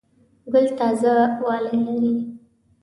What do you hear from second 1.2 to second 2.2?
والی لري.